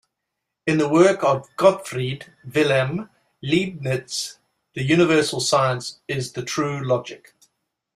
[0.65, 3.11] In the work of Gottfried Wilhelm
[3.43, 4.39] Leibniz,
[4.73, 7.35] the universal science is the true logic.